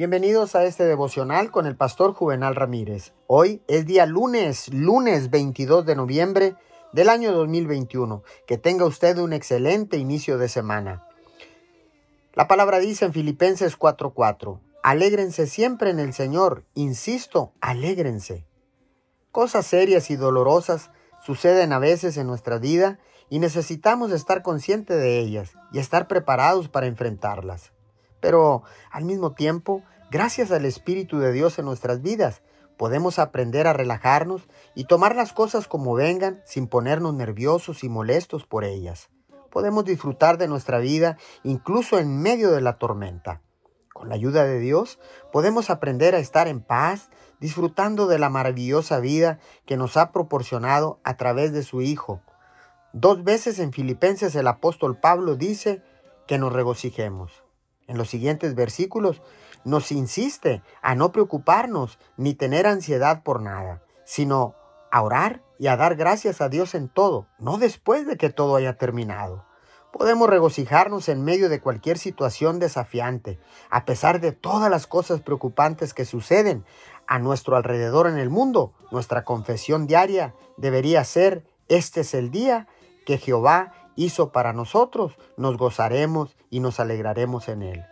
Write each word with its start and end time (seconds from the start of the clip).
Bienvenidos 0.00 0.54
a 0.54 0.64
este 0.64 0.84
devocional 0.84 1.50
con 1.50 1.66
el 1.66 1.76
pastor 1.76 2.14
Juvenal 2.14 2.54
Ramírez. 2.54 3.12
Hoy 3.26 3.60
es 3.68 3.84
día 3.84 4.06
lunes, 4.06 4.72
lunes 4.72 5.28
22 5.28 5.84
de 5.84 5.94
noviembre 5.94 6.54
del 6.94 7.10
año 7.10 7.32
2021. 7.32 8.22
Que 8.46 8.56
tenga 8.56 8.86
usted 8.86 9.18
un 9.18 9.34
excelente 9.34 9.98
inicio 9.98 10.38
de 10.38 10.48
semana. 10.48 11.06
La 12.32 12.48
palabra 12.48 12.78
dice 12.78 13.04
en 13.04 13.12
Filipenses 13.12 13.76
4:4, 13.78 14.60
alégrense 14.82 15.46
siempre 15.46 15.90
en 15.90 16.00
el 16.00 16.14
Señor, 16.14 16.64
insisto, 16.72 17.52
alégrense. 17.60 18.46
Cosas 19.32 19.66
serias 19.66 20.10
y 20.10 20.16
dolorosas 20.16 20.90
suceden 21.26 21.74
a 21.74 21.78
veces 21.78 22.16
en 22.16 22.26
nuestra 22.26 22.56
vida 22.56 23.00
y 23.28 23.38
necesitamos 23.38 24.12
estar 24.12 24.40
conscientes 24.42 24.96
de 24.96 25.18
ellas 25.18 25.52
y 25.72 25.78
estar 25.78 26.08
preparados 26.08 26.70
para 26.70 26.86
enfrentarlas. 26.86 27.74
Pero 28.20 28.62
al 28.90 29.04
mismo 29.04 29.32
tiempo, 29.32 29.82
gracias 30.10 30.50
al 30.52 30.64
Espíritu 30.64 31.18
de 31.18 31.32
Dios 31.32 31.58
en 31.58 31.64
nuestras 31.64 32.02
vidas, 32.02 32.42
podemos 32.76 33.18
aprender 33.18 33.66
a 33.66 33.72
relajarnos 33.72 34.48
y 34.74 34.84
tomar 34.84 35.14
las 35.14 35.32
cosas 35.32 35.68
como 35.68 35.94
vengan 35.94 36.40
sin 36.46 36.66
ponernos 36.66 37.14
nerviosos 37.14 37.84
y 37.84 37.88
molestos 37.88 38.46
por 38.46 38.64
ellas. 38.64 39.10
Podemos 39.50 39.84
disfrutar 39.84 40.38
de 40.38 40.48
nuestra 40.48 40.78
vida 40.78 41.18
incluso 41.42 41.98
en 41.98 42.22
medio 42.22 42.52
de 42.52 42.60
la 42.60 42.78
tormenta. 42.78 43.42
Con 43.92 44.08
la 44.08 44.14
ayuda 44.14 44.44
de 44.44 44.60
Dios 44.60 44.98
podemos 45.32 45.68
aprender 45.68 46.14
a 46.14 46.20
estar 46.20 46.48
en 46.48 46.62
paz, 46.62 47.10
disfrutando 47.38 48.06
de 48.06 48.18
la 48.18 48.30
maravillosa 48.30 48.98
vida 49.00 49.40
que 49.66 49.76
nos 49.76 49.96
ha 49.96 50.12
proporcionado 50.12 51.00
a 51.04 51.18
través 51.18 51.52
de 51.52 51.62
su 51.62 51.82
Hijo. 51.82 52.22
Dos 52.92 53.24
veces 53.24 53.58
en 53.58 53.72
Filipenses 53.72 54.34
el 54.36 54.46
apóstol 54.46 54.98
Pablo 54.98 55.36
dice 55.36 55.82
que 56.26 56.38
nos 56.38 56.52
regocijemos 56.52 57.42
en 57.90 57.98
los 57.98 58.08
siguientes 58.08 58.54
versículos, 58.54 59.20
nos 59.64 59.90
insiste 59.90 60.62
a 60.80 60.94
no 60.94 61.10
preocuparnos 61.10 61.98
ni 62.16 62.34
tener 62.34 62.68
ansiedad 62.68 63.24
por 63.24 63.42
nada, 63.42 63.82
sino 64.04 64.54
a 64.92 65.02
orar 65.02 65.42
y 65.58 65.66
a 65.66 65.76
dar 65.76 65.96
gracias 65.96 66.40
a 66.40 66.48
Dios 66.48 66.76
en 66.76 66.88
todo, 66.88 67.26
no 67.40 67.58
después 67.58 68.06
de 68.06 68.16
que 68.16 68.30
todo 68.30 68.54
haya 68.54 68.78
terminado. 68.78 69.44
Podemos 69.92 70.30
regocijarnos 70.30 71.08
en 71.08 71.24
medio 71.24 71.48
de 71.48 71.60
cualquier 71.60 71.98
situación 71.98 72.60
desafiante, 72.60 73.40
a 73.70 73.84
pesar 73.84 74.20
de 74.20 74.30
todas 74.30 74.70
las 74.70 74.86
cosas 74.86 75.20
preocupantes 75.20 75.92
que 75.92 76.04
suceden 76.04 76.64
a 77.08 77.18
nuestro 77.18 77.56
alrededor 77.56 78.06
en 78.06 78.18
el 78.18 78.30
mundo. 78.30 78.72
Nuestra 78.92 79.24
confesión 79.24 79.88
diaria 79.88 80.32
debería 80.56 81.02
ser, 81.02 81.44
este 81.68 82.02
es 82.02 82.14
el 82.14 82.30
día 82.30 82.68
que 83.04 83.18
Jehová 83.18 83.72
hizo 84.04 84.32
para 84.32 84.52
nosotros, 84.52 85.16
nos 85.36 85.56
gozaremos 85.56 86.36
y 86.50 86.60
nos 86.60 86.80
alegraremos 86.80 87.48
en 87.48 87.62
él. 87.62 87.84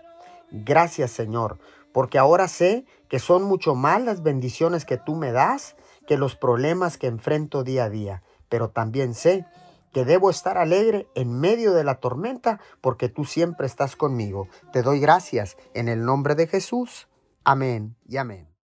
Gracias 0.51 1.11
Señor, 1.11 1.59
porque 1.93 2.19
ahora 2.19 2.49
sé 2.49 2.87
que 3.09 3.19
son 3.19 3.43
mucho 3.43 3.75
más 3.75 4.03
las 4.03 4.23
bendiciones 4.23 4.85
que 4.85 4.97
tú 4.97 5.15
me 5.15 5.33
das 5.33 5.77
que 6.07 6.17
los 6.17 6.37
problemas 6.37 6.97
que 6.97 7.07
enfrento 7.07 7.65
día 7.65 7.85
a 7.85 7.91
día, 7.91 8.23
pero 8.49 8.71
también 8.71 9.15
sé 9.15 9.45
que 9.93 10.05
debo 10.05 10.31
estar 10.31 10.57
alegre 10.57 11.07
en 11.15 11.39
medio 11.39 11.73
de 11.75 11.85
la 11.85 11.97
tormenta 12.01 12.61
porque 12.81 13.09
tú 13.09 13.25
siempre 13.25 13.67
estás 13.67 13.97
conmigo. 13.97 14.49
Te 14.73 14.83
doy 14.83 15.01
gracias 15.01 15.57
en 15.75 15.89
el 15.89 16.05
nombre 16.05 16.35
de 16.35 16.47
Jesús. 16.47 17.09
Amén 17.45 17.97
y 18.09 18.17
amén. 18.17 18.49